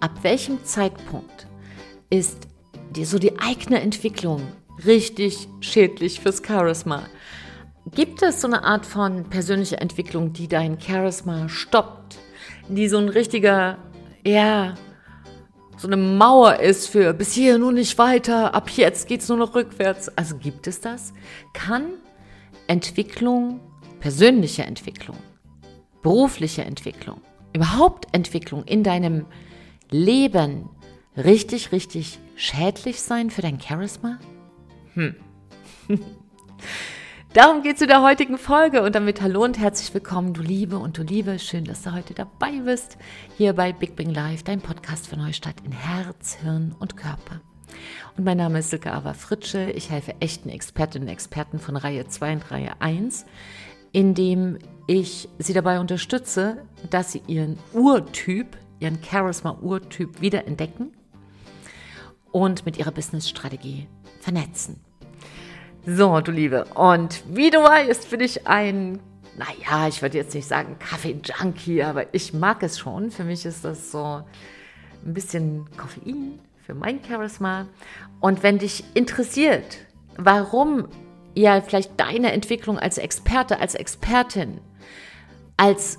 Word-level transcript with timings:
ab 0.00 0.22
welchem 0.22 0.64
Zeitpunkt 0.64 1.46
ist 2.08 2.48
die, 2.96 3.04
so 3.04 3.18
die 3.18 3.38
eigene 3.38 3.80
Entwicklung 3.80 4.42
richtig 4.84 5.48
schädlich 5.60 6.20
fürs 6.20 6.42
Charisma? 6.44 7.06
Gibt 7.94 8.22
es 8.22 8.40
so 8.40 8.48
eine 8.48 8.64
Art 8.64 8.86
von 8.86 9.24
persönlicher 9.24 9.80
Entwicklung, 9.80 10.32
die 10.32 10.48
dein 10.48 10.80
Charisma 10.80 11.48
stoppt? 11.48 12.18
Die 12.68 12.88
so 12.88 12.98
ein 12.98 13.08
richtiger, 13.08 13.78
ja, 14.24 14.74
so 15.76 15.86
eine 15.86 15.96
Mauer 15.96 16.56
ist 16.56 16.88
für 16.88 17.14
bis 17.14 17.32
hier 17.32 17.58
nur 17.58 17.72
nicht 17.72 17.96
weiter, 17.96 18.54
ab 18.54 18.68
jetzt 18.70 19.08
geht 19.08 19.22
es 19.22 19.28
nur 19.28 19.38
noch 19.38 19.54
rückwärts. 19.54 20.08
Also 20.16 20.36
gibt 20.36 20.66
es 20.66 20.80
das? 20.80 21.12
Kann 21.54 21.94
Entwicklung, 22.66 23.60
persönliche 23.98 24.62
Entwicklung, 24.62 25.16
berufliche 26.02 26.62
Entwicklung, 26.62 27.20
überhaupt 27.54 28.08
Entwicklung 28.12 28.64
in 28.64 28.84
deinem 28.84 29.26
Leben 29.90 30.68
richtig, 31.16 31.72
richtig 31.72 32.20
schädlich 32.36 33.00
sein 33.00 33.30
für 33.30 33.42
dein 33.42 33.60
Charisma? 33.60 34.18
Hm. 34.94 35.16
Darum 37.32 37.62
geht 37.62 37.76
es 37.76 37.82
in 37.82 37.88
der 37.88 38.02
heutigen 38.02 38.38
Folge 38.38 38.82
und 38.82 38.94
damit 38.94 39.20
hallo 39.20 39.42
und 39.42 39.58
herzlich 39.58 39.92
willkommen, 39.92 40.32
du 40.32 40.42
Liebe 40.42 40.78
und 40.78 40.96
du 40.96 41.02
Liebe. 41.02 41.38
Schön, 41.40 41.64
dass 41.64 41.82
du 41.82 41.92
heute 41.92 42.14
dabei 42.14 42.60
bist, 42.64 42.98
hier 43.36 43.52
bei 43.52 43.72
Big 43.72 43.96
Bang 43.96 44.14
Live, 44.14 44.44
dein 44.44 44.60
Podcast 44.60 45.08
für 45.08 45.16
Neustadt 45.16 45.56
in 45.64 45.72
Herz, 45.72 46.38
Hirn 46.40 46.74
und 46.78 46.96
Körper. 46.96 47.40
Und 48.16 48.24
mein 48.24 48.36
Name 48.36 48.60
ist 48.60 48.70
Silke 48.70 48.92
Ava 48.92 49.14
Fritsche. 49.14 49.70
Ich 49.72 49.90
helfe 49.90 50.14
echten 50.20 50.50
Expertinnen 50.50 51.08
und 51.08 51.12
Experten 51.12 51.58
von 51.58 51.76
Reihe 51.76 52.06
2 52.06 52.32
und 52.34 52.50
Reihe 52.50 52.72
1, 52.80 53.26
indem 53.90 54.58
ich 54.86 55.28
sie 55.38 55.52
dabei 55.52 55.80
unterstütze, 55.80 56.64
dass 56.90 57.12
sie 57.12 57.22
ihren 57.26 57.58
Urtyp, 57.72 58.56
ihren 58.80 59.02
Charisma-Urtyp 59.02 60.20
wiederentdecken 60.20 60.92
und 62.32 62.66
mit 62.66 62.78
ihrer 62.78 62.90
Business-Strategie 62.90 63.86
vernetzen. 64.20 64.80
So, 65.86 66.20
du 66.20 66.30
Liebe. 66.30 66.64
Und 66.74 67.22
wie 67.28 67.50
du 67.50 67.58
weißt, 67.58 68.10
bin 68.10 68.20
ich 68.20 68.46
ein, 68.46 68.98
naja, 69.36 69.88
ich 69.88 70.02
würde 70.02 70.18
jetzt 70.18 70.34
nicht 70.34 70.46
sagen 70.46 70.76
Kaffee-Junkie, 70.78 71.82
aber 71.82 72.12
ich 72.14 72.34
mag 72.34 72.62
es 72.62 72.78
schon. 72.78 73.10
Für 73.10 73.24
mich 73.24 73.46
ist 73.46 73.64
das 73.64 73.90
so 73.90 74.22
ein 75.04 75.14
bisschen 75.14 75.66
Koffein 75.76 76.38
für 76.64 76.74
mein 76.74 77.00
Charisma. 77.02 77.66
Und 78.20 78.42
wenn 78.42 78.58
dich 78.58 78.84
interessiert, 78.94 79.78
warum 80.16 80.88
ja 81.34 81.60
vielleicht 81.60 81.98
deine 81.98 82.32
Entwicklung 82.32 82.78
als 82.78 82.98
Experte, 82.98 83.58
als 83.58 83.74
Expertin, 83.74 84.60
als 85.56 85.98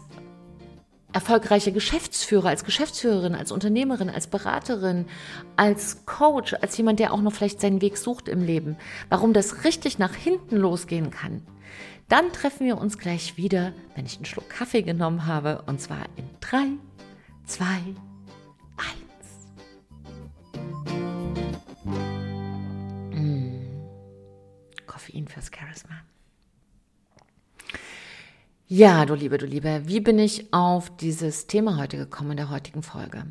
erfolgreiche 1.13 1.71
Geschäftsführer, 1.71 2.49
als 2.49 2.63
Geschäftsführerin, 2.63 3.35
als 3.35 3.51
Unternehmerin, 3.51 4.09
als 4.09 4.27
Beraterin, 4.27 5.05
als 5.55 6.05
Coach, 6.05 6.53
als 6.61 6.77
jemand, 6.77 6.99
der 6.99 7.13
auch 7.13 7.21
noch 7.21 7.33
vielleicht 7.33 7.61
seinen 7.61 7.81
Weg 7.81 7.97
sucht 7.97 8.29
im 8.29 8.43
Leben, 8.43 8.77
warum 9.09 9.33
das 9.33 9.63
richtig 9.63 9.99
nach 9.99 10.15
hinten 10.15 10.57
losgehen 10.57 11.11
kann, 11.11 11.41
dann 12.07 12.31
treffen 12.33 12.65
wir 12.65 12.77
uns 12.77 12.97
gleich 12.97 13.37
wieder, 13.37 13.73
wenn 13.95 14.05
ich 14.05 14.17
einen 14.17 14.25
Schluck 14.25 14.49
Kaffee 14.49 14.81
genommen 14.81 15.25
habe, 15.25 15.63
und 15.67 15.79
zwar 15.79 16.05
in 16.17 16.29
3, 16.41 16.67
2, 17.45 17.65
1. 17.65 17.95
Koffein 24.85 25.27
fürs 25.27 25.49
Charisma. 25.53 25.95
Ja, 28.73 29.05
du 29.05 29.15
Liebe, 29.15 29.37
du 29.37 29.45
Liebe, 29.45 29.81
wie 29.83 29.99
bin 29.99 30.17
ich 30.17 30.53
auf 30.53 30.95
dieses 30.95 31.45
Thema 31.45 31.75
heute 31.75 31.97
gekommen 31.97 32.31
in 32.31 32.37
der 32.37 32.49
heutigen 32.49 32.83
Folge? 32.83 33.25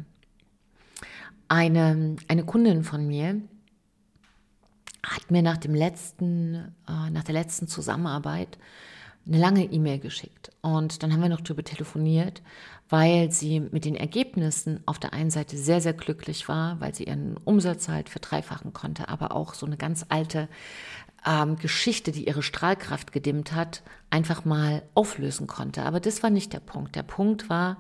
Eine, 1.49 2.17
eine 2.29 2.45
Kundin 2.45 2.85
von 2.85 3.07
mir 3.07 3.41
hat 5.03 5.31
mir 5.31 5.41
nach 5.41 5.57
dem 5.57 5.75
letzten, 5.75 6.75
äh, 6.87 7.09
nach 7.09 7.25
der 7.25 7.33
letzten 7.33 7.69
Zusammenarbeit 7.69 8.59
eine 9.27 9.39
lange 9.39 9.65
E-Mail 9.65 9.99
geschickt. 9.99 10.51
Und 10.61 11.03
dann 11.03 11.11
haben 11.11 11.23
wir 11.23 11.31
noch 11.31 11.41
darüber 11.41 11.65
telefoniert, 11.65 12.43
weil 12.91 13.33
sie 13.33 13.61
mit 13.61 13.87
den 13.87 13.95
Ergebnissen 13.95 14.81
auf 14.85 14.99
der 14.99 15.15
einen 15.15 15.31
Seite 15.31 15.57
sehr, 15.57 15.81
sehr 15.81 15.95
glücklich 15.95 16.49
war, 16.49 16.79
weil 16.81 16.95
sie 16.95 17.05
ihren 17.05 17.39
Umsatz 17.39 17.89
halt 17.89 18.11
verdreifachen 18.11 18.75
konnte, 18.75 19.09
aber 19.09 19.35
auch 19.35 19.55
so 19.55 19.65
eine 19.65 19.79
ganz 19.79 20.05
alte 20.11 20.49
ähm, 21.27 21.57
Geschichte, 21.57 22.13
die 22.13 22.27
ihre 22.27 22.43
Strahlkraft 22.43 23.13
gedimmt 23.13 23.53
hat, 23.53 23.83
einfach 24.11 24.45
mal 24.45 24.83
auflösen 24.95 25.47
konnte. 25.47 25.83
Aber 25.83 26.01
das 26.01 26.23
war 26.23 26.31
nicht 26.31 26.53
der 26.53 26.61
Punkt. 26.61 26.97
Der 26.97 27.03
Punkt 27.03 27.49
war, 27.49 27.79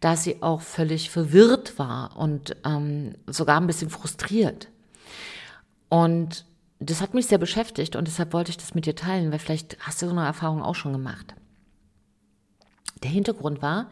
dass 0.00 0.24
sie 0.24 0.42
auch 0.42 0.62
völlig 0.62 1.10
verwirrt 1.10 1.78
war 1.78 2.16
und 2.16 2.56
ähm, 2.64 3.14
sogar 3.26 3.60
ein 3.60 3.66
bisschen 3.66 3.90
frustriert. 3.90 4.68
Und 5.88 6.46
das 6.78 7.02
hat 7.02 7.12
mich 7.12 7.26
sehr 7.26 7.38
beschäftigt 7.38 7.94
und 7.94 8.08
deshalb 8.08 8.32
wollte 8.32 8.50
ich 8.50 8.56
das 8.56 8.74
mit 8.74 8.86
dir 8.86 8.96
teilen, 8.96 9.30
weil 9.30 9.38
vielleicht 9.38 9.76
hast 9.80 10.00
du 10.00 10.06
so 10.06 10.12
eine 10.12 10.24
Erfahrung 10.24 10.62
auch 10.62 10.74
schon 10.74 10.92
gemacht. 10.92 11.34
Der 13.02 13.10
Hintergrund 13.10 13.60
war, 13.60 13.90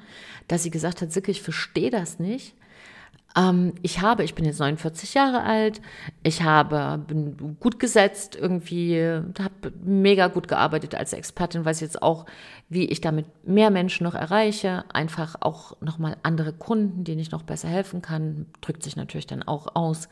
dass 0.49 0.63
sie 0.63 0.71
gesagt 0.71 1.03
hat, 1.03 1.13
Sicke, 1.13 1.31
ich 1.31 1.43
verstehe 1.43 1.91
das 1.91 2.19
nicht, 2.19 2.55
ähm, 3.37 3.75
ich 3.83 4.01
habe, 4.01 4.25
ich 4.25 4.35
bin 4.35 4.45
jetzt 4.45 4.59
49 4.59 5.15
Jahre 5.15 5.43
alt, 5.43 5.81
ich 6.23 6.43
habe, 6.43 7.03
bin 7.07 7.57
gut 7.61 7.79
gesetzt 7.79 8.37
irgendwie, 8.37 9.01
habe 9.03 9.73
mega 9.85 10.29
gut 10.29 10.49
gearbeitet 10.49 10.95
als 10.95 11.13
Expertin, 11.13 11.65
weiß 11.65 11.81
jetzt 11.81 12.03
auch, 12.03 12.27
wie 12.69 12.87
ich 12.87 13.01
damit 13.01 13.27
mehr 13.47 13.71
Menschen 13.71 14.05
noch 14.05 14.15
erreiche, 14.15 14.85
einfach 14.93 15.37
auch 15.41 15.81
nochmal 15.81 16.17
andere 16.23 16.53
Kunden, 16.53 17.05
denen 17.05 17.21
ich 17.21 17.31
noch 17.31 17.43
besser 17.43 17.69
helfen 17.69 18.03
kann, 18.03 18.47
drückt 18.61 18.83
sich 18.83 18.97
natürlich 18.97 19.27
dann 19.27 19.43
auch 19.43 19.75
aus, 19.75 20.09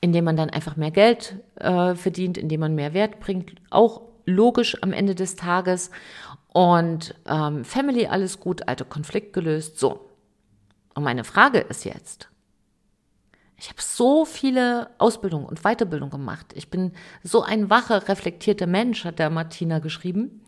indem 0.00 0.24
man 0.24 0.36
dann 0.36 0.50
einfach 0.50 0.76
mehr 0.76 0.90
Geld 0.90 1.36
äh, 1.56 1.94
verdient, 1.94 2.38
indem 2.38 2.60
man 2.60 2.74
mehr 2.74 2.94
Wert 2.94 3.20
bringt, 3.20 3.52
auch 3.70 4.02
logisch 4.24 4.82
am 4.82 4.92
Ende 4.92 5.14
des 5.14 5.36
Tages. 5.36 5.90
Und 6.52 7.14
ähm, 7.26 7.64
Family 7.64 8.06
alles 8.06 8.40
gut, 8.40 8.68
alter 8.68 8.84
Konflikt 8.84 9.32
gelöst, 9.32 9.78
so. 9.78 10.08
Und 10.94 11.04
meine 11.04 11.24
Frage 11.24 11.58
ist 11.58 11.84
jetzt, 11.84 12.28
ich 13.58 13.68
habe 13.68 13.82
so 13.82 14.24
viele 14.24 14.90
Ausbildungen 14.98 15.44
und 15.44 15.62
Weiterbildung 15.62 16.10
gemacht. 16.10 16.46
Ich 16.54 16.70
bin 16.70 16.92
so 17.24 17.42
ein 17.42 17.68
wacher, 17.68 18.08
reflektierter 18.08 18.68
Mensch, 18.68 19.04
hat 19.04 19.18
der 19.18 19.30
Martina 19.30 19.80
geschrieben. 19.80 20.42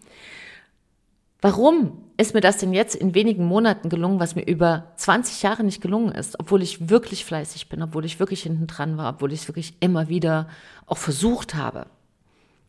Warum 1.40 2.04
ist 2.18 2.34
mir 2.34 2.40
das 2.40 2.58
denn 2.58 2.72
jetzt 2.72 2.94
in 2.94 3.14
wenigen 3.14 3.46
Monaten 3.46 3.88
gelungen, 3.88 4.20
was 4.20 4.36
mir 4.36 4.46
über 4.46 4.92
20 4.96 5.42
Jahre 5.42 5.64
nicht 5.64 5.80
gelungen 5.80 6.12
ist, 6.12 6.38
obwohl 6.38 6.62
ich 6.62 6.88
wirklich 6.88 7.24
fleißig 7.24 7.68
bin, 7.68 7.82
obwohl 7.82 8.04
ich 8.04 8.20
wirklich 8.20 8.42
hinten 8.44 8.68
dran 8.68 8.96
war, 8.96 9.14
obwohl 9.14 9.32
ich 9.32 9.40
es 9.40 9.48
wirklich 9.48 9.74
immer 9.80 10.08
wieder 10.08 10.48
auch 10.86 10.98
versucht 10.98 11.56
habe? 11.56 11.86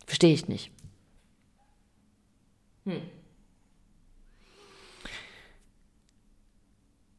Verstehe 0.07 0.33
ich 0.33 0.47
nicht. 0.47 0.71
Hm. 2.85 3.01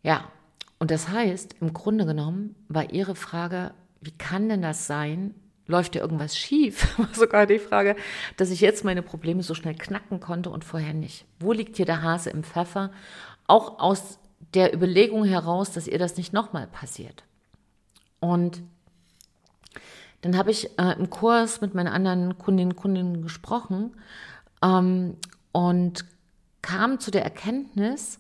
Ja, 0.03 0.25
und 0.83 0.91
das 0.91 1.11
heißt, 1.11 1.55
im 1.61 1.73
Grunde 1.73 2.07
genommen 2.07 2.57
war 2.67 2.93
Ihre 2.93 3.15
Frage, 3.15 3.73
wie 4.01 4.11
kann 4.11 4.49
denn 4.49 4.63
das 4.63 4.89
sein? 4.89 5.33
Läuft 5.69 5.95
ja 5.95 6.01
irgendwas 6.01 6.37
schief? 6.37 6.99
War 6.99 7.15
sogar 7.15 7.47
die 7.47 7.61
Frage, 7.61 7.95
dass 8.37 8.51
ich 8.51 8.61
jetzt 8.61 8.85
meine 8.85 9.01
Probleme 9.01 9.45
so 9.45 9.55
schnell 9.55 9.77
knacken 9.77 10.19
konnte 10.19 10.51
und 10.51 10.65
vorher 10.65 10.93
nicht. 10.93 11.25
Wo 11.39 11.53
liegt 11.53 11.77
hier 11.77 11.87
der 11.87 12.03
Hase 12.03 12.31
im 12.31 12.43
Pfeffer? 12.43 12.91
Auch 13.47 13.79
aus 13.79 14.19
der 14.55 14.75
Überlegung 14.75 15.25
heraus, 15.25 15.71
dass 15.71 15.87
ihr 15.87 16.01
das 16.01 16.17
nicht 16.17 16.33
nochmal 16.33 16.67
passiert. 16.67 17.23
Und 18.19 18.61
dann 20.23 20.37
habe 20.37 20.51
ich 20.51 20.77
äh, 20.81 20.99
im 20.99 21.11
Kurs 21.11 21.61
mit 21.61 21.75
meinen 21.75 21.93
anderen 21.93 22.39
Kundinnen 22.39 22.73
und 22.73 22.77
Kunden 22.77 23.23
gesprochen 23.23 23.95
ähm, 24.65 25.17
und 25.53 26.05
kam 26.61 26.99
zu 26.99 27.13
der 27.13 27.23
Erkenntnis, 27.23 28.19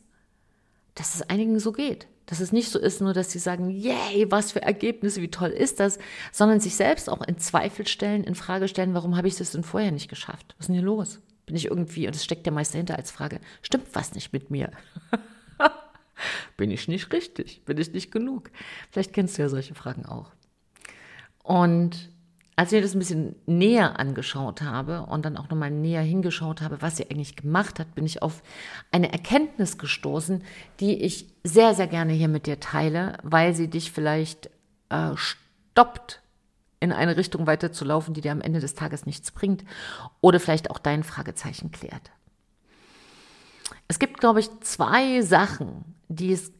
dass 0.94 1.16
es 1.16 1.22
einigen 1.22 1.58
so 1.58 1.72
geht. 1.72 2.06
Dass 2.32 2.40
es 2.40 2.50
nicht 2.50 2.70
so 2.70 2.78
ist, 2.78 3.02
nur 3.02 3.12
dass 3.12 3.30
sie 3.30 3.38
sagen, 3.38 3.68
yay, 3.68 4.24
was 4.30 4.52
für 4.52 4.62
Ergebnisse, 4.62 5.20
wie 5.20 5.30
toll 5.30 5.50
ist 5.50 5.80
das, 5.80 5.98
sondern 6.32 6.60
sich 6.60 6.74
selbst 6.74 7.10
auch 7.10 7.20
in 7.20 7.36
Zweifel 7.36 7.86
stellen, 7.86 8.24
in 8.24 8.34
Frage 8.34 8.68
stellen, 8.68 8.94
warum 8.94 9.18
habe 9.18 9.28
ich 9.28 9.36
das 9.36 9.52
denn 9.52 9.62
vorher 9.62 9.92
nicht 9.92 10.08
geschafft? 10.08 10.54
Was 10.56 10.60
ist 10.60 10.68
denn 10.68 10.76
hier 10.76 10.82
los? 10.82 11.20
Bin 11.44 11.56
ich 11.56 11.66
irgendwie, 11.66 12.06
und 12.06 12.16
es 12.16 12.24
steckt 12.24 12.46
ja 12.46 12.52
meist 12.52 12.72
dahinter 12.72 12.96
als 12.96 13.10
Frage, 13.10 13.38
stimmt 13.60 13.84
was 13.92 14.14
nicht 14.14 14.32
mit 14.32 14.50
mir? 14.50 14.70
Bin 16.56 16.70
ich 16.70 16.88
nicht 16.88 17.12
richtig? 17.12 17.66
Bin 17.66 17.76
ich 17.76 17.92
nicht 17.92 18.10
genug? 18.10 18.50
Vielleicht 18.90 19.12
kennst 19.12 19.36
du 19.36 19.42
ja 19.42 19.50
solche 19.50 19.74
Fragen 19.74 20.06
auch. 20.06 20.32
Und 21.42 22.11
als 22.56 22.70
ich 22.70 22.76
mir 22.76 22.82
das 22.82 22.94
ein 22.94 22.98
bisschen 22.98 23.34
näher 23.46 23.98
angeschaut 23.98 24.62
habe 24.62 25.06
und 25.06 25.24
dann 25.24 25.36
auch 25.36 25.48
nochmal 25.48 25.70
näher 25.70 26.02
hingeschaut 26.02 26.60
habe, 26.60 26.82
was 26.82 26.96
sie 26.96 27.10
eigentlich 27.10 27.36
gemacht 27.36 27.78
hat, 27.78 27.94
bin 27.94 28.04
ich 28.04 28.22
auf 28.22 28.42
eine 28.90 29.12
Erkenntnis 29.12 29.78
gestoßen, 29.78 30.44
die 30.80 31.02
ich 31.02 31.26
sehr, 31.44 31.74
sehr 31.74 31.86
gerne 31.86 32.12
hier 32.12 32.28
mit 32.28 32.46
dir 32.46 32.60
teile, 32.60 33.16
weil 33.22 33.54
sie 33.54 33.68
dich 33.68 33.90
vielleicht 33.90 34.50
äh, 34.90 35.12
stoppt, 35.16 36.20
in 36.80 36.92
eine 36.92 37.16
Richtung 37.16 37.46
weiterzulaufen, 37.46 38.12
die 38.12 38.20
dir 38.20 38.32
am 38.32 38.40
Ende 38.40 38.58
des 38.58 38.74
Tages 38.74 39.06
nichts 39.06 39.30
bringt 39.30 39.64
oder 40.20 40.40
vielleicht 40.40 40.68
auch 40.68 40.80
dein 40.80 41.04
Fragezeichen 41.04 41.70
klärt. 41.70 42.10
Es 43.86 44.00
gibt, 44.00 44.18
glaube 44.18 44.40
ich, 44.40 44.50
zwei 44.62 45.20
Sachen, 45.22 45.84
die 46.08 46.32
es 46.32 46.52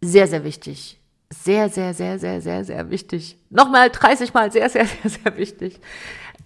sehr, 0.00 0.26
sehr 0.28 0.44
wichtig 0.44 0.99
sehr, 1.32 1.68
sehr, 1.68 1.94
sehr, 1.94 2.18
sehr, 2.18 2.40
sehr, 2.40 2.64
sehr 2.64 2.90
wichtig, 2.90 3.38
nochmal 3.50 3.90
30 3.90 4.34
Mal 4.34 4.50
sehr, 4.50 4.68
sehr, 4.68 4.86
sehr, 4.86 5.10
sehr 5.10 5.36
wichtig, 5.36 5.80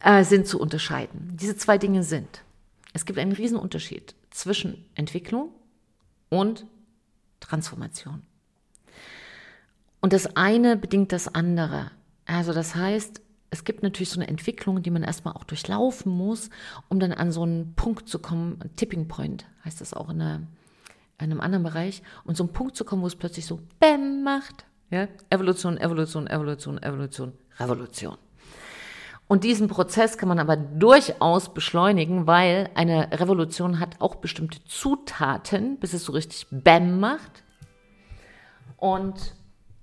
äh, 0.00 0.24
sind 0.24 0.46
zu 0.46 0.60
unterscheiden. 0.60 1.36
Diese 1.40 1.56
zwei 1.56 1.78
Dinge 1.78 2.02
sind, 2.02 2.42
es 2.92 3.04
gibt 3.06 3.18
einen 3.18 3.32
Riesenunterschied 3.32 4.14
zwischen 4.30 4.84
Entwicklung 4.94 5.50
und 6.28 6.66
Transformation. 7.40 8.22
Und 10.00 10.12
das 10.12 10.36
eine 10.36 10.76
bedingt 10.76 11.12
das 11.12 11.34
andere. 11.34 11.90
Also 12.26 12.52
das 12.52 12.74
heißt, 12.74 13.22
es 13.50 13.64
gibt 13.64 13.82
natürlich 13.82 14.10
so 14.10 14.20
eine 14.20 14.28
Entwicklung, 14.28 14.82
die 14.82 14.90
man 14.90 15.02
erstmal 15.02 15.34
auch 15.34 15.44
durchlaufen 15.44 16.12
muss, 16.12 16.50
um 16.88 17.00
dann 17.00 17.12
an 17.12 17.32
so 17.32 17.42
einen 17.42 17.74
Punkt 17.74 18.08
zu 18.08 18.18
kommen, 18.18 18.58
Tipping 18.76 19.08
Point 19.08 19.46
heißt 19.64 19.80
das 19.80 19.94
auch 19.94 20.10
in, 20.10 20.20
einer, 20.20 20.36
in 21.18 21.30
einem 21.30 21.40
anderen 21.40 21.62
Bereich, 21.62 22.02
um 22.24 22.34
so 22.34 22.44
einen 22.44 22.52
Punkt 22.52 22.76
zu 22.76 22.84
kommen, 22.84 23.02
wo 23.02 23.06
es 23.06 23.16
plötzlich 23.16 23.46
so 23.46 23.60
BÄM 23.80 24.22
macht. 24.22 24.66
Ja? 24.94 25.08
Evolution, 25.30 25.76
Evolution, 25.78 26.26
Evolution, 26.26 26.82
Evolution, 26.82 27.32
Revolution. 27.58 28.16
Und 29.26 29.44
diesen 29.44 29.68
Prozess 29.68 30.18
kann 30.18 30.28
man 30.28 30.38
aber 30.38 30.56
durchaus 30.56 31.52
beschleunigen, 31.52 32.26
weil 32.26 32.70
eine 32.74 33.08
Revolution 33.12 33.80
hat 33.80 34.00
auch 34.00 34.16
bestimmte 34.16 34.62
Zutaten, 34.64 35.78
bis 35.78 35.94
es 35.94 36.04
so 36.04 36.12
richtig 36.12 36.46
BÄM 36.50 37.00
macht. 37.00 37.42
Und 38.76 39.34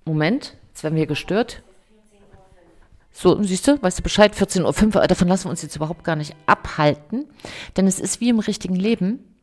Moment, 0.05 0.57
jetzt 0.69 0.83
werden 0.83 0.95
wir 0.95 1.07
gestört. 1.07 1.63
So, 3.11 3.41
siehst 3.43 3.67
du, 3.67 3.81
weißt 3.81 3.99
du 3.99 4.03
Bescheid, 4.03 4.33
14.05 4.33 4.95
Uhr, 4.95 5.07
davon 5.07 5.27
lassen 5.27 5.45
wir 5.45 5.49
uns 5.49 5.61
jetzt 5.63 5.75
überhaupt 5.75 6.03
gar 6.03 6.15
nicht 6.15 6.35
abhalten. 6.45 7.25
Denn 7.75 7.87
es 7.87 7.99
ist 7.99 8.21
wie 8.21 8.29
im 8.29 8.39
richtigen 8.39 8.75
Leben, 8.75 9.35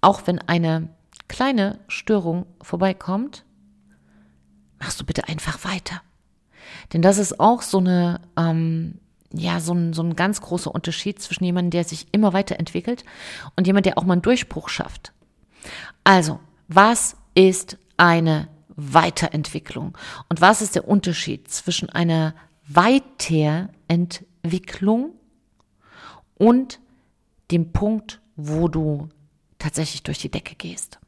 auch 0.00 0.22
wenn 0.26 0.38
eine 0.38 0.88
kleine 1.26 1.80
Störung 1.88 2.46
vorbeikommt, 2.62 3.44
machst 4.78 5.00
du 5.00 5.04
bitte 5.04 5.28
einfach 5.28 5.64
weiter. 5.64 6.00
Denn 6.92 7.02
das 7.02 7.18
ist 7.18 7.40
auch 7.40 7.62
so 7.62 7.78
eine, 7.78 8.20
ähm, 8.36 9.00
ja, 9.32 9.58
so 9.60 9.72
ein, 9.74 9.92
so 9.92 10.02
ein 10.02 10.16
ganz 10.16 10.40
großer 10.40 10.74
Unterschied 10.74 11.20
zwischen 11.20 11.44
jemandem, 11.44 11.70
der 11.70 11.84
sich 11.84 12.06
immer 12.12 12.32
weiterentwickelt 12.32 13.04
und 13.56 13.66
jemand, 13.66 13.84
der 13.86 13.98
auch 13.98 14.04
mal 14.04 14.14
einen 14.14 14.22
Durchbruch 14.22 14.68
schafft. 14.68 15.12
Also, 16.04 16.38
was 16.68 17.16
ist 17.34 17.76
eine 17.96 18.46
Weiterentwicklung? 18.76 19.98
Und 20.28 20.40
was 20.40 20.62
ist 20.62 20.76
der 20.76 20.86
Unterschied 20.88 21.50
zwischen 21.50 21.90
einer 21.90 22.34
Weiterentwicklung 22.66 25.14
und 26.36 26.78
dem 27.50 27.72
Punkt, 27.72 28.20
wo 28.36 28.68
du 28.68 29.08
tatsächlich 29.58 30.04
durch 30.04 30.18
die 30.18 30.30
Decke 30.30 30.54
gehst? 30.54 31.00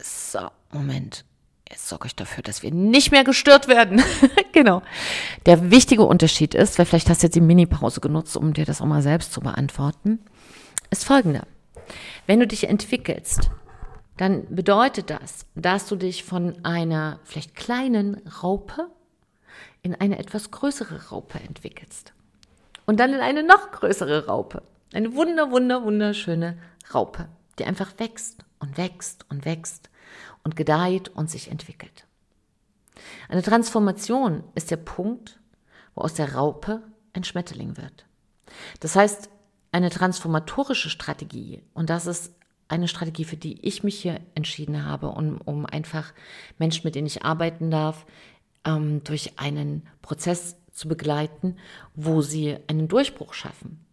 So, 0.00 0.50
Moment. 0.72 1.24
Jetzt 1.68 1.88
sorge 1.88 2.06
ich 2.06 2.16
dafür, 2.16 2.42
dass 2.42 2.62
wir 2.62 2.72
nicht 2.72 3.10
mehr 3.10 3.24
gestört 3.24 3.68
werden. 3.68 4.02
genau. 4.52 4.82
Der 5.44 5.70
wichtige 5.70 6.04
Unterschied 6.04 6.54
ist, 6.54 6.78
weil 6.78 6.86
vielleicht 6.86 7.10
hast 7.10 7.22
du 7.22 7.26
jetzt 7.26 7.34
die 7.34 7.42
Mini-Pause 7.42 8.00
genutzt, 8.00 8.36
um 8.36 8.54
dir 8.54 8.64
das 8.64 8.80
auch 8.80 8.86
mal 8.86 9.02
selbst 9.02 9.32
zu 9.32 9.40
beantworten, 9.40 10.20
ist 10.90 11.04
folgender. 11.04 11.46
Wenn 12.26 12.40
du 12.40 12.46
dich 12.46 12.68
entwickelst, 12.68 13.50
dann 14.16 14.46
bedeutet 14.54 15.10
das, 15.10 15.46
dass 15.54 15.86
du 15.86 15.96
dich 15.96 16.24
von 16.24 16.64
einer 16.64 17.20
vielleicht 17.24 17.54
kleinen 17.54 18.16
Raupe 18.42 18.88
in 19.82 19.94
eine 19.94 20.18
etwas 20.18 20.50
größere 20.50 21.08
Raupe 21.08 21.38
entwickelst. 21.38 22.12
Und 22.86 22.98
dann 22.98 23.12
in 23.12 23.20
eine 23.20 23.42
noch 23.42 23.70
größere 23.70 24.26
Raupe. 24.26 24.62
Eine 24.92 25.14
wunder, 25.14 25.50
wunder, 25.50 25.84
wunderschöne 25.84 26.58
Raupe, 26.94 27.28
die 27.58 27.66
einfach 27.66 27.92
wächst 27.98 28.44
und 28.58 28.78
wächst 28.78 29.26
und 29.28 29.44
wächst 29.44 29.90
und 30.44 30.56
gedeiht 30.56 31.08
und 31.08 31.30
sich 31.30 31.50
entwickelt. 31.50 32.06
Eine 33.28 33.42
Transformation 33.42 34.44
ist 34.54 34.70
der 34.70 34.76
Punkt, 34.76 35.40
wo 35.94 36.02
aus 36.02 36.14
der 36.14 36.34
Raupe 36.34 36.82
ein 37.12 37.24
Schmetterling 37.24 37.76
wird. 37.76 38.06
Das 38.80 38.96
heißt, 38.96 39.28
eine 39.72 39.90
transformatorische 39.90 40.90
Strategie, 40.90 41.62
und 41.74 41.90
das 41.90 42.06
ist 42.06 42.32
eine 42.68 42.88
Strategie, 42.88 43.24
für 43.24 43.36
die 43.36 43.64
ich 43.66 43.82
mich 43.82 44.00
hier 44.00 44.20
entschieden 44.34 44.84
habe, 44.84 45.08
um, 45.08 45.40
um 45.44 45.66
einfach 45.66 46.12
Menschen, 46.58 46.82
mit 46.84 46.94
denen 46.94 47.06
ich 47.06 47.24
arbeiten 47.24 47.70
darf, 47.70 48.06
ähm, 48.64 49.02
durch 49.04 49.38
einen 49.38 49.86
Prozess 50.02 50.56
zu 50.72 50.88
begleiten, 50.88 51.56
wo 51.94 52.22
sie 52.22 52.56
einen 52.68 52.88
Durchbruch 52.88 53.34
schaffen. 53.34 53.84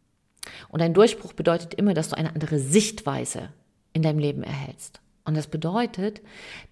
Und 0.69 0.81
ein 0.81 0.93
Durchbruch 0.93 1.33
bedeutet 1.33 1.73
immer, 1.73 1.93
dass 1.93 2.09
du 2.09 2.17
eine 2.17 2.33
andere 2.33 2.59
Sichtweise 2.59 3.49
in 3.93 4.01
deinem 4.01 4.19
Leben 4.19 4.43
erhältst. 4.43 5.01
Und 5.25 5.35
das 5.35 5.47
bedeutet, 5.47 6.21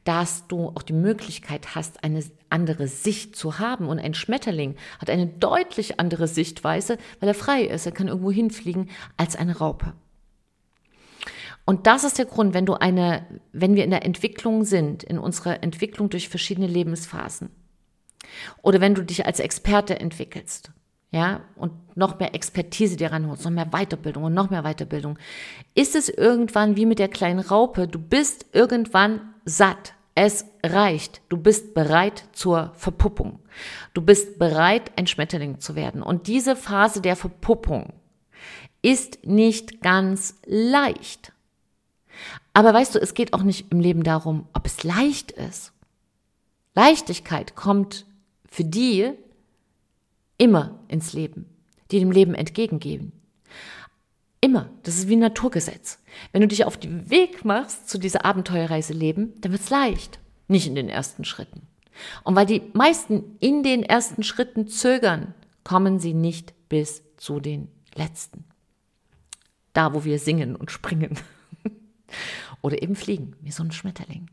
dass 0.03 0.47
du 0.47 0.69
auch 0.69 0.83
die 0.83 0.93
Möglichkeit 0.93 1.75
hast, 1.75 2.03
eine 2.03 2.23
andere 2.49 2.87
Sicht 2.87 3.35
zu 3.35 3.57
haben. 3.57 3.87
Und 3.87 3.99
ein 3.99 4.13
Schmetterling 4.13 4.75
hat 4.99 5.09
eine 5.09 5.25
deutlich 5.25 5.99
andere 5.99 6.27
Sichtweise, 6.27 6.99
weil 7.19 7.29
er 7.29 7.35
frei 7.35 7.63
ist. 7.63 7.87
Er 7.87 7.91
kann 7.91 8.07
irgendwo 8.07 8.31
hinfliegen 8.31 8.91
als 9.17 9.35
eine 9.35 9.57
Raupe. 9.57 9.93
Und 11.65 11.87
das 11.87 12.03
ist 12.03 12.19
der 12.19 12.25
Grund, 12.25 12.53
wenn 12.53 12.65
du 12.65 12.73
eine, 12.75 13.25
wenn 13.53 13.75
wir 13.75 13.85
in 13.85 13.89
der 13.89 14.05
Entwicklung 14.05 14.65
sind, 14.65 15.01
in 15.03 15.17
unserer 15.17 15.63
Entwicklung 15.63 16.09
durch 16.09 16.29
verschiedene 16.29 16.67
Lebensphasen. 16.67 17.49
Oder 18.61 18.81
wenn 18.81 18.93
du 18.93 19.03
dich 19.03 19.25
als 19.25 19.39
Experte 19.39 19.99
entwickelst 19.99 20.71
ja, 21.13 21.41
und 21.55 21.71
noch 21.95 22.17
mehr 22.19 22.33
Expertise 22.33 22.97
dir 22.97 23.11
ranholst, 23.11 23.45
noch 23.45 23.51
mehr 23.51 23.69
Weiterbildung 23.69 24.23
und 24.23 24.33
noch 24.33 24.49
mehr 24.49 24.63
Weiterbildung, 24.63 25.19
ist 25.75 25.95
es 25.95 26.09
irgendwann 26.09 26.75
wie 26.75 26.87
mit 26.87 26.97
der 26.97 27.07
kleinen 27.07 27.39
Raupe, 27.39 27.87
du 27.87 27.99
bist 27.99 28.47
irgendwann 28.51 29.21
satt. 29.45 29.93
Es 30.15 30.45
reicht. 30.63 31.21
Du 31.29 31.37
bist 31.37 31.73
bereit 31.73 32.25
zur 32.33 32.71
Verpuppung. 32.75 33.39
Du 33.95 34.01
bist 34.01 34.37
bereit, 34.37 34.91
ein 34.95 35.07
Schmetterling 35.07 35.59
zu 35.59 35.75
werden. 35.75 36.03
Und 36.03 36.27
diese 36.27 36.55
Phase 36.55 37.01
der 37.01 37.15
Verpuppung 37.15 37.93
ist 38.83 39.25
nicht 39.25 39.81
ganz 39.81 40.35
leicht. 40.45 41.31
Aber 42.53 42.75
weißt 42.75 42.93
du, 42.93 42.99
es 42.99 43.15
geht 43.15 43.33
auch 43.33 43.41
nicht 43.41 43.71
im 43.71 43.79
Leben 43.79 44.03
darum, 44.03 44.47
ob 44.53 44.67
es 44.67 44.83
leicht 44.83 45.31
ist. 45.31 45.73
Leichtigkeit 46.75 47.55
kommt 47.55 48.05
für 48.47 48.63
die, 48.63 49.13
immer 50.43 50.83
ins 50.89 51.13
Leben, 51.13 51.45
die 51.89 51.99
dem 51.99 52.11
Leben 52.11 52.35
entgegengehen. 52.35 53.13
Immer. 54.41 54.69
Das 54.83 54.97
ist 54.97 55.07
wie 55.07 55.15
ein 55.15 55.19
Naturgesetz. 55.19 55.99
Wenn 56.33 56.41
du 56.41 56.49
dich 56.49 56.65
auf 56.65 56.75
den 56.75 57.09
Weg 57.09 57.45
machst 57.45 57.89
zu 57.89 57.97
dieser 57.97 58.25
Abenteuerreise 58.25 58.91
Leben, 58.91 59.39
dann 59.39 59.53
wird 59.53 59.61
es 59.61 59.69
leicht. 59.69 60.19
Nicht 60.49 60.67
in 60.67 60.75
den 60.75 60.89
ersten 60.89 61.23
Schritten. 61.23 61.61
Und 62.25 62.35
weil 62.35 62.45
die 62.45 62.61
meisten 62.73 63.37
in 63.39 63.63
den 63.63 63.83
ersten 63.83 64.21
Schritten 64.21 64.67
zögern, 64.67 65.33
kommen 65.63 65.97
sie 65.99 66.13
nicht 66.13 66.53
bis 66.67 67.03
zu 67.15 67.39
den 67.39 67.69
letzten. 67.95 68.43
Da, 69.71 69.93
wo 69.93 70.03
wir 70.03 70.19
singen 70.19 70.57
und 70.57 70.71
springen. 70.71 71.17
Oder 72.61 72.81
eben 72.81 72.97
fliegen, 72.97 73.37
wie 73.39 73.51
so 73.51 73.63
ein 73.63 73.71
Schmetterling. 73.71 74.29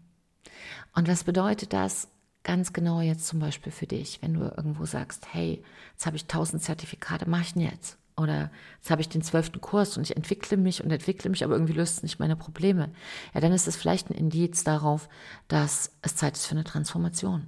Und 0.93 1.07
was 1.07 1.23
bedeutet 1.23 1.73
das? 1.73 2.09
Ganz 2.43 2.73
genau 2.73 3.01
jetzt 3.01 3.27
zum 3.27 3.39
Beispiel 3.39 3.73
für 3.73 3.87
dich, 3.87 4.21
wenn 4.23 4.35
du 4.35 4.41
irgendwo 4.43 4.87
sagst, 4.87 5.27
hey, 5.33 5.63
jetzt 5.93 6.07
habe 6.07 6.17
ich 6.17 6.27
tausend 6.27 6.63
Zertifikate, 6.63 7.29
mache 7.29 7.43
ich 7.43 7.53
denn 7.55 7.63
jetzt? 7.63 7.99
Oder 8.17 8.51
jetzt 8.77 8.91
habe 8.91 9.01
ich 9.01 9.09
den 9.09 9.23
zwölften 9.23 9.61
Kurs 9.61 9.97
und 9.97 10.03
ich 10.03 10.17
entwickle 10.17 10.57
mich 10.57 10.85
und 10.85 10.91
entwickle 10.91 11.31
mich, 11.31 11.43
aber 11.45 11.55
irgendwie 11.55 11.73
löst 11.73 11.99
es 11.99 12.03
nicht 12.03 12.19
meine 12.19 12.37
Probleme. 12.37 12.91
Ja, 13.35 13.41
dann 13.41 13.53
ist 13.53 13.67
es 13.67 13.77
vielleicht 13.77 14.11
ein 14.11 14.15
Indiz 14.15 14.65
darauf, 14.65 15.09
dass 15.49 15.93
es 16.03 16.17
Zeit 16.17 16.37
ist 16.37 16.47
für 16.47 16.55
eine 16.55 16.65
Transformation. 16.65 17.47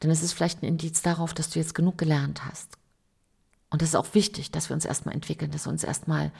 Dann 0.00 0.10
ist 0.10 0.22
es 0.22 0.32
vielleicht 0.32 0.62
ein 0.62 0.66
Indiz 0.66 1.02
darauf, 1.02 1.34
dass 1.34 1.50
du 1.50 1.58
jetzt 1.58 1.74
genug 1.74 1.98
gelernt 1.98 2.44
hast. 2.44 2.78
Und 3.70 3.82
das 3.82 3.90
ist 3.90 3.96
auch 3.96 4.14
wichtig, 4.14 4.52
dass 4.52 4.70
wir 4.70 4.74
uns 4.74 4.84
erstmal 4.84 5.14
entwickeln, 5.14 5.50
dass 5.50 5.66
wir 5.66 5.72
uns 5.72 5.84
erstmal 5.84 6.30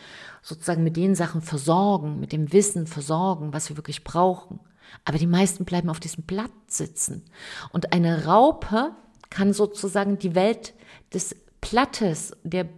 sozusagen 0.40 0.84
mit 0.84 0.96
den 0.96 1.14
Sachen 1.14 1.42
versorgen, 1.42 2.20
mit 2.20 2.32
dem 2.32 2.52
Wissen 2.52 2.86
versorgen, 2.86 3.52
was 3.52 3.68
wir 3.68 3.76
wirklich 3.76 4.04
brauchen. 4.04 4.60
Aber 5.04 5.18
die 5.18 5.26
meisten 5.26 5.64
bleiben 5.64 5.90
auf 5.90 6.00
diesem 6.00 6.24
Blatt 6.24 6.52
sitzen. 6.66 7.24
Und 7.72 7.92
eine 7.92 8.26
Raupe 8.26 8.94
kann 9.30 9.52
sozusagen 9.52 10.18
die 10.18 10.34
Welt 10.34 10.74
des 11.12 11.36
Blattes, 11.60 12.36
der 12.42 12.68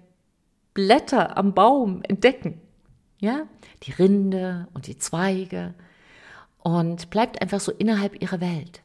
Blätter 0.75 1.37
am 1.37 1.55
Baum 1.55 2.03
entdecken. 2.03 2.61
Ja, 3.19 3.47
die 3.83 3.93
Rinde 3.93 4.69
und 4.75 4.87
die 4.87 4.99
Zweige 4.99 5.75
und 6.59 7.11
bleibt 7.11 7.41
einfach 7.41 7.61
so 7.61 7.73
innerhalb 7.73 8.21
ihrer 8.21 8.41
Welt. 8.41 8.83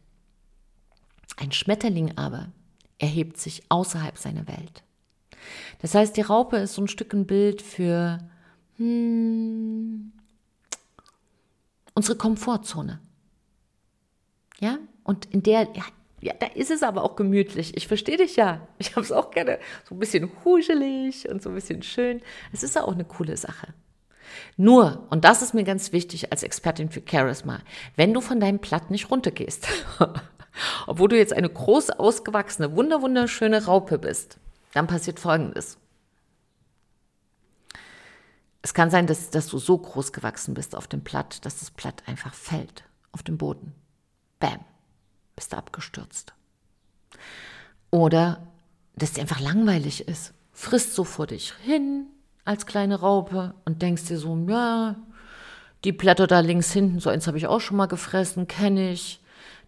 Ein 1.38 1.52
Schmetterling 1.52 2.18
aber 2.18 2.52
erhebt 3.00 3.38
sich 3.38 3.64
außerhalb 3.70 4.18
seiner 4.18 4.48
Welt. 4.48 4.84
Das 5.80 5.96
heißt, 5.96 6.16
die 6.16 6.22
Raupe 6.22 6.58
ist 6.58 6.76
so 6.76 6.84
ein 6.84 6.88
Stück 6.88 7.14
ein 7.14 7.26
Bild 7.26 7.62
für 7.62 8.20
hm, 8.78 10.14
unsere 11.96 12.18
Komfortzone. 12.18 13.00
Ja, 14.62 14.78
und 15.04 15.26
in 15.26 15.44
der, 15.44 15.68
ja, 15.74 15.84
ja, 16.22 16.34
da 16.40 16.46
ist 16.46 16.70
es 16.70 16.84
aber 16.84 17.04
auch 17.04 17.16
gemütlich. 17.16 17.76
Ich 17.76 17.88
verstehe 17.88 18.18
dich 18.18 18.36
ja. 18.36 18.66
Ich 18.78 18.92
habe 18.92 19.02
es 19.02 19.12
auch 19.12 19.32
gerne 19.32 19.58
so 19.90 19.96
ein 19.96 20.00
bisschen 20.00 20.32
huselig 20.46 21.28
und 21.28 21.42
so 21.42 21.50
ein 21.50 21.56
bisschen 21.56 21.82
schön. 21.82 22.22
Es 22.54 22.62
ist 22.62 22.78
auch 22.80 22.94
eine 22.94 23.06
coole 23.06 23.36
Sache. 23.36 23.74
Nur, 24.56 25.08
und 25.10 25.26
das 25.26 25.42
ist 25.42 25.56
mir 25.56 25.64
ganz 25.64 25.92
wichtig 25.92 26.32
als 26.32 26.44
Expertin 26.44 26.92
für 26.92 27.02
Charisma, 27.06 27.60
wenn 27.96 28.14
du 28.14 28.22
von 28.22 28.40
deinem 28.40 28.60
Blatt 28.60 28.92
nicht 28.92 29.10
runtergehst, 29.10 29.68
obwohl 30.88 31.10
du 31.10 31.18
jetzt 31.18 31.34
eine 31.34 31.50
groß 31.50 31.90
ausgewachsene, 31.90 32.76
wunderwunderschöne 32.76 33.66
Raupe 33.66 33.98
bist, 33.98 34.38
dann 34.74 34.86
passiert 34.86 35.20
Folgendes. 35.20 35.80
Es 38.62 38.76
kann 38.76 38.92
sein, 38.92 39.08
dass, 39.08 39.32
dass 39.32 39.48
du 39.48 39.58
so 39.58 39.78
groß 39.78 40.14
gewachsen 40.14 40.54
bist 40.54 40.76
auf 40.76 40.88
dem 40.88 41.02
Blatt, 41.02 41.44
dass 41.46 41.60
das 41.60 41.72
Blatt 41.72 42.04
einfach 42.06 42.36
fällt 42.36 42.84
auf 43.12 43.24
den 43.24 43.40
Boden. 43.40 43.74
Bam, 44.42 44.60
bist 45.38 45.54
du 45.54 45.58
abgestürzt. 45.58 46.34
Oder 47.92 48.46
dass 48.96 49.14
dir 49.14 49.22
einfach 49.22 49.40
langweilig 49.40 50.08
ist. 50.08 50.34
Frisst 50.52 50.94
so 50.94 51.04
vor 51.06 51.28
dich 51.28 51.54
hin 51.64 52.08
als 52.44 52.66
kleine 52.66 53.00
Raupe 53.00 53.56
und 53.66 53.82
denkst 53.82 54.06
dir 54.06 54.18
so, 54.18 54.36
ja, 54.48 54.98
die 55.84 55.92
Blätter 55.92 56.28
da 56.28 56.42
links 56.42 56.72
hinten, 56.72 57.00
so 57.00 57.10
eins 57.10 57.28
habe 57.28 57.38
ich 57.38 57.48
auch 57.48 57.62
schon 57.62 57.78
mal 57.78 57.88
gefressen, 57.88 58.48
kenne 58.48 58.92
ich. 58.92 59.22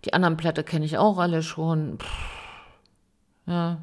Die 0.05 0.13
anderen 0.13 0.37
Blätter 0.37 0.63
kenne 0.63 0.85
ich 0.85 0.97
auch 0.97 1.17
alle 1.17 1.41
schon. 1.41 1.97
Pff, 1.99 2.33
ja, 3.47 3.81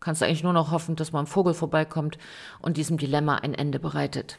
kannst 0.00 0.22
eigentlich 0.22 0.42
nur 0.42 0.52
noch 0.52 0.70
hoffen, 0.70 0.96
dass 0.96 1.12
mal 1.12 1.20
ein 1.20 1.26
Vogel 1.26 1.54
vorbeikommt 1.54 2.18
und 2.60 2.76
diesem 2.76 2.96
Dilemma 2.96 3.36
ein 3.36 3.54
Ende 3.54 3.78
bereitet. 3.78 4.38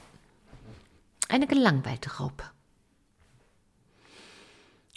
Eine 1.30 1.48
gelangweilte 1.48 2.18
Raupe. 2.18 2.44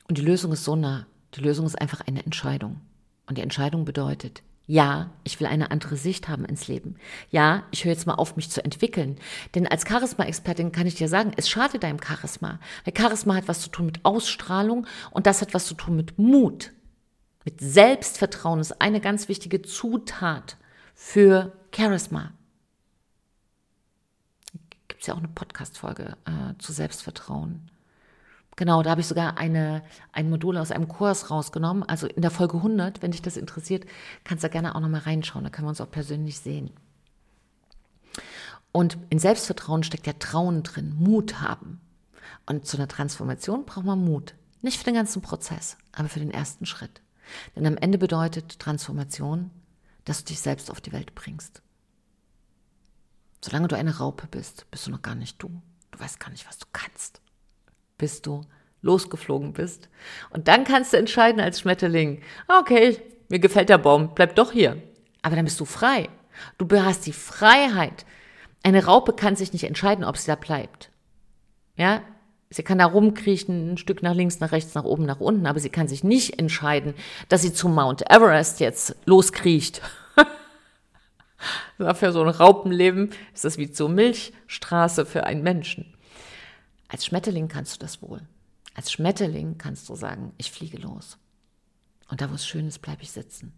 Und 0.08 0.18
die 0.18 0.22
Lösung 0.22 0.52
ist 0.52 0.64
so 0.64 0.76
nah. 0.76 1.06
Die 1.34 1.40
Lösung 1.40 1.66
ist 1.66 1.80
einfach 1.80 2.00
eine 2.02 2.24
Entscheidung. 2.24 2.80
Und 3.26 3.38
die 3.38 3.42
Entscheidung 3.42 3.84
bedeutet, 3.84 4.42
ja, 4.66 5.10
ich 5.24 5.38
will 5.40 5.46
eine 5.46 5.70
andere 5.70 5.96
Sicht 5.96 6.28
haben 6.28 6.46
ins 6.46 6.68
Leben. 6.68 6.96
Ja, 7.30 7.64
ich 7.70 7.84
höre 7.84 7.92
jetzt 7.92 8.06
mal 8.06 8.14
auf, 8.14 8.36
mich 8.36 8.50
zu 8.50 8.64
entwickeln. 8.64 9.18
Denn 9.54 9.66
als 9.66 9.86
Charisma-Expertin 9.86 10.72
kann 10.72 10.86
ich 10.86 10.94
dir 10.94 11.08
sagen, 11.08 11.32
es 11.36 11.50
schadet 11.50 11.82
deinem 11.82 12.02
Charisma. 12.02 12.60
Weil 12.84 12.96
Charisma 12.96 13.34
hat 13.34 13.48
was 13.48 13.60
zu 13.60 13.68
tun 13.68 13.86
mit 13.86 14.04
Ausstrahlung 14.04 14.86
und 15.10 15.26
das 15.26 15.42
hat 15.42 15.52
was 15.52 15.66
zu 15.66 15.74
tun 15.74 15.96
mit 15.96 16.18
Mut. 16.18 16.72
Mit 17.44 17.60
Selbstvertrauen 17.60 18.60
ist 18.60 18.80
eine 18.80 19.00
ganz 19.00 19.28
wichtige 19.28 19.60
Zutat 19.60 20.56
für 20.94 21.52
Charisma. 21.74 22.32
Gibt 24.88 25.02
es 25.02 25.08
ja 25.08 25.14
auch 25.14 25.18
eine 25.18 25.28
Podcast-Folge 25.28 26.16
äh, 26.24 26.58
zu 26.58 26.72
Selbstvertrauen. 26.72 27.70
Genau, 28.56 28.82
da 28.82 28.90
habe 28.90 29.00
ich 29.00 29.08
sogar 29.08 29.36
eine, 29.36 29.82
ein 30.12 30.30
Modul 30.30 30.56
aus 30.56 30.70
einem 30.70 30.86
Kurs 30.86 31.30
rausgenommen. 31.30 31.82
Also 31.82 32.06
in 32.06 32.22
der 32.22 32.30
Folge 32.30 32.58
100, 32.58 33.02
wenn 33.02 33.10
dich 33.10 33.22
das 33.22 33.36
interessiert, 33.36 33.84
kannst 34.22 34.44
du 34.44 34.48
gerne 34.48 34.74
auch 34.74 34.80
nochmal 34.80 35.02
reinschauen. 35.02 35.44
Da 35.44 35.50
können 35.50 35.66
wir 35.66 35.70
uns 35.70 35.80
auch 35.80 35.90
persönlich 35.90 36.38
sehen. 36.38 36.70
Und 38.70 38.98
in 39.10 39.18
Selbstvertrauen 39.18 39.82
steckt 39.82 40.06
ja 40.06 40.12
Trauen 40.14 40.62
drin, 40.62 40.94
Mut 40.96 41.40
haben. 41.40 41.80
Und 42.46 42.66
zu 42.66 42.76
einer 42.76 42.88
Transformation 42.88 43.64
braucht 43.64 43.84
man 43.84 44.04
Mut. 44.04 44.34
Nicht 44.62 44.78
für 44.78 44.84
den 44.84 44.94
ganzen 44.94 45.22
Prozess, 45.22 45.76
aber 45.92 46.08
für 46.08 46.20
den 46.20 46.30
ersten 46.30 46.66
Schritt. 46.66 47.02
Denn 47.56 47.66
am 47.66 47.76
Ende 47.76 47.98
bedeutet 47.98 48.58
Transformation, 48.58 49.50
dass 50.04 50.18
du 50.18 50.26
dich 50.26 50.40
selbst 50.40 50.70
auf 50.70 50.80
die 50.80 50.92
Welt 50.92 51.14
bringst. 51.14 51.62
Solange 53.40 53.68
du 53.68 53.76
eine 53.76 53.98
Raupe 53.98 54.26
bist, 54.26 54.70
bist 54.70 54.86
du 54.86 54.90
noch 54.90 55.02
gar 55.02 55.14
nicht 55.14 55.42
du. 55.42 55.62
Du 55.90 56.00
weißt 56.00 56.20
gar 56.20 56.30
nicht, 56.30 56.46
was 56.46 56.58
du 56.58 56.66
kannst 56.72 57.20
bis 58.04 58.20
du 58.20 58.42
losgeflogen 58.82 59.54
bist. 59.54 59.88
Und 60.28 60.46
dann 60.46 60.64
kannst 60.64 60.92
du 60.92 60.98
entscheiden 60.98 61.40
als 61.40 61.60
Schmetterling, 61.60 62.20
okay, 62.48 62.98
mir 63.30 63.38
gefällt 63.38 63.70
der 63.70 63.78
Baum, 63.78 64.14
bleib 64.14 64.36
doch 64.36 64.52
hier. 64.52 64.76
Aber 65.22 65.36
dann 65.36 65.46
bist 65.46 65.58
du 65.58 65.64
frei. 65.64 66.10
Du 66.58 66.68
hast 66.70 67.06
die 67.06 67.14
Freiheit. 67.14 68.04
Eine 68.62 68.84
Raupe 68.84 69.14
kann 69.14 69.36
sich 69.36 69.54
nicht 69.54 69.64
entscheiden, 69.64 70.04
ob 70.04 70.18
sie 70.18 70.26
da 70.26 70.34
bleibt. 70.34 70.90
Ja, 71.76 72.02
sie 72.50 72.62
kann 72.62 72.76
da 72.76 72.84
rumkriechen, 72.84 73.72
ein 73.72 73.78
Stück 73.78 74.02
nach 74.02 74.14
links, 74.14 74.40
nach 74.40 74.52
rechts, 74.52 74.74
nach 74.74 74.84
oben, 74.84 75.06
nach 75.06 75.20
unten, 75.20 75.46
aber 75.46 75.60
sie 75.60 75.70
kann 75.70 75.88
sich 75.88 76.04
nicht 76.04 76.38
entscheiden, 76.38 76.92
dass 77.30 77.40
sie 77.40 77.54
zum 77.54 77.74
Mount 77.74 78.02
Everest 78.10 78.60
jetzt 78.60 78.96
loskriecht. 79.06 79.80
für 81.94 82.12
so 82.12 82.20
ein 82.20 82.28
Raupenleben 82.28 83.12
ist 83.32 83.46
das 83.46 83.56
wie 83.56 83.72
zur 83.72 83.88
Milchstraße 83.88 85.06
für 85.06 85.24
einen 85.24 85.42
Menschen. 85.42 85.93
Als 86.88 87.06
Schmetterling 87.06 87.48
kannst 87.48 87.74
du 87.74 87.78
das 87.80 88.02
wohl. 88.02 88.20
Als 88.74 88.92
Schmetterling 88.92 89.58
kannst 89.58 89.88
du 89.88 89.94
sagen, 89.94 90.32
ich 90.36 90.50
fliege 90.50 90.78
los. 90.78 91.18
Und 92.08 92.20
da, 92.20 92.30
wo 92.30 92.34
es 92.34 92.46
schön 92.46 92.66
ist, 92.66 92.80
bleibe 92.80 93.02
ich 93.02 93.12
sitzen. 93.12 93.52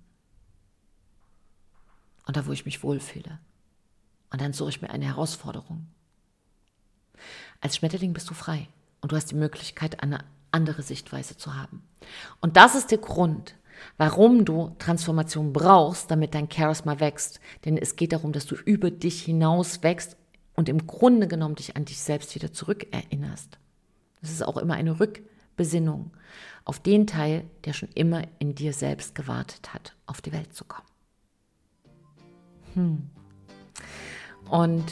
Und 2.26 2.36
da, 2.36 2.46
wo 2.46 2.52
ich 2.52 2.64
mich 2.64 2.82
wohlfühle. 2.82 3.38
Und 4.30 4.40
dann 4.40 4.52
suche 4.52 4.70
ich 4.70 4.82
mir 4.82 4.90
eine 4.90 5.06
Herausforderung. 5.06 5.86
Als 7.60 7.76
Schmetterling 7.76 8.12
bist 8.12 8.28
du 8.28 8.34
frei 8.34 8.68
und 9.00 9.12
du 9.12 9.16
hast 9.16 9.30
die 9.30 9.36
Möglichkeit, 9.36 10.02
eine 10.02 10.24
andere 10.50 10.82
Sichtweise 10.82 11.36
zu 11.36 11.54
haben. 11.54 11.82
Und 12.40 12.56
das 12.56 12.74
ist 12.74 12.90
der 12.90 12.98
Grund, 12.98 13.56
warum 13.96 14.44
du 14.44 14.74
Transformation 14.78 15.52
brauchst, 15.52 16.10
damit 16.10 16.34
dein 16.34 16.50
Charisma 16.50 17.00
wächst. 17.00 17.40
Denn 17.64 17.76
es 17.76 17.96
geht 17.96 18.12
darum, 18.12 18.32
dass 18.32 18.46
du 18.46 18.56
über 18.56 18.90
dich 18.90 19.22
hinaus 19.22 19.82
wächst 19.82 20.16
und 20.56 20.68
im 20.68 20.86
Grunde 20.86 21.28
genommen 21.28 21.54
dich 21.54 21.76
an 21.76 21.84
dich 21.84 22.00
selbst 22.00 22.34
wieder 22.34 22.52
zurückerinnerst. 22.52 23.58
Das 24.20 24.30
ist 24.30 24.42
auch 24.42 24.56
immer 24.56 24.74
eine 24.74 24.98
Rückbesinnung 24.98 26.10
auf 26.64 26.80
den 26.80 27.06
Teil, 27.06 27.44
der 27.64 27.74
schon 27.74 27.90
immer 27.94 28.22
in 28.40 28.54
dir 28.54 28.72
selbst 28.72 29.14
gewartet 29.14 29.72
hat, 29.72 29.94
auf 30.06 30.20
die 30.20 30.32
Welt 30.32 30.52
zu 30.54 30.64
kommen. 30.64 30.88
Hm. 32.74 33.10
Und 34.50 34.84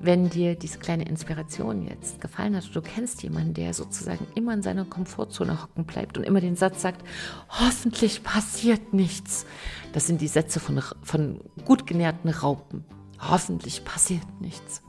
wenn 0.00 0.30
dir 0.30 0.56
diese 0.56 0.78
kleine 0.78 1.04
Inspiration 1.04 1.86
jetzt 1.86 2.20
gefallen 2.20 2.56
hat, 2.56 2.74
du 2.74 2.82
kennst 2.82 3.22
jemanden, 3.22 3.54
der 3.54 3.74
sozusagen 3.74 4.26
immer 4.34 4.54
in 4.54 4.62
seiner 4.62 4.84
Komfortzone 4.84 5.62
hocken 5.62 5.84
bleibt 5.84 6.18
und 6.18 6.24
immer 6.24 6.40
den 6.40 6.56
Satz 6.56 6.82
sagt, 6.82 7.06
hoffentlich 7.48 8.24
passiert 8.24 8.92
nichts. 8.92 9.46
Das 9.92 10.06
sind 10.06 10.20
die 10.20 10.28
Sätze 10.28 10.58
von, 10.58 10.82
von 11.02 11.40
gut 11.64 11.86
genährten 11.86 12.30
Raupen 12.30 12.84
hoffentlich 13.30 13.84
passiert 13.84 14.22
nichts. 14.40 14.82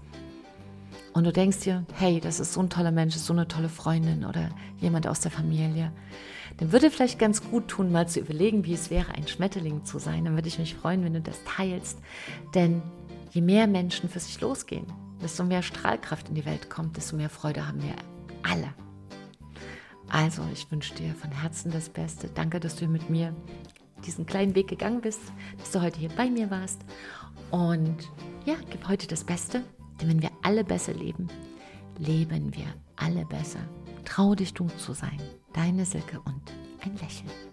Und 1.13 1.25
du 1.25 1.31
denkst 1.31 1.59
dir, 1.59 1.85
hey, 1.93 2.19
das 2.19 2.39
ist 2.39 2.53
so 2.53 2.61
ein 2.61 2.69
toller 2.69 2.91
Mensch, 2.91 3.15
so 3.15 3.33
eine 3.33 3.47
tolle 3.47 3.69
Freundin 3.69 4.25
oder 4.25 4.49
jemand 4.79 5.07
aus 5.07 5.19
der 5.19 5.31
Familie. 5.31 5.91
Dann 6.57 6.71
würde 6.71 6.89
vielleicht 6.89 7.19
ganz 7.19 7.43
gut 7.43 7.67
tun, 7.67 7.91
mal 7.91 8.07
zu 8.07 8.19
überlegen, 8.19 8.65
wie 8.65 8.73
es 8.73 8.89
wäre, 8.89 9.13
ein 9.13 9.27
Schmetterling 9.27 9.85
zu 9.85 9.99
sein. 9.99 10.25
Dann 10.25 10.35
würde 10.35 10.47
ich 10.47 10.59
mich 10.59 10.75
freuen, 10.75 11.03
wenn 11.03 11.13
du 11.13 11.21
das 11.21 11.39
teilst. 11.45 11.99
Denn 12.55 12.81
je 13.31 13.41
mehr 13.41 13.67
Menschen 13.67 14.09
für 14.09 14.19
sich 14.19 14.41
losgehen, 14.41 14.87
desto 15.21 15.43
mehr 15.43 15.61
Strahlkraft 15.61 16.29
in 16.29 16.35
die 16.35 16.45
Welt 16.45 16.69
kommt, 16.69 16.97
desto 16.97 17.15
mehr 17.15 17.29
Freude 17.29 17.67
haben 17.67 17.81
wir 17.81 17.95
alle. 18.43 18.73
Also, 20.09 20.43
ich 20.51 20.69
wünsche 20.71 20.93
dir 20.95 21.13
von 21.15 21.31
Herzen 21.31 21.71
das 21.71 21.89
Beste. 21.89 22.29
Danke, 22.33 22.59
dass 22.59 22.75
du 22.75 22.87
mit 22.87 23.09
mir 23.09 23.35
diesen 24.05 24.25
kleinen 24.25 24.55
Weg 24.55 24.67
gegangen 24.67 25.01
bist, 25.01 25.21
dass 25.57 25.71
du 25.71 25.81
heute 25.81 25.99
hier 25.99 26.09
bei 26.09 26.29
mir 26.29 26.49
warst. 26.49 26.81
Und 27.51 27.97
ja, 28.45 28.55
gib 28.69 28.87
heute 28.87 29.07
das 29.07 29.23
Beste, 29.23 29.63
denn 29.99 30.09
wenn 30.09 30.21
wir 30.21 30.31
alle 30.41 30.63
besser 30.63 30.93
leben, 30.93 31.27
leben 31.97 32.53
wir 32.55 32.65
alle 32.95 33.25
besser. 33.25 33.59
Trau 34.05 34.35
dich, 34.35 34.53
du 34.53 34.67
zu 34.77 34.93
sein. 34.93 35.19
Deine 35.53 35.85
Silke 35.85 36.19
und 36.19 36.41
ein 36.83 36.93
Lächeln. 36.97 37.52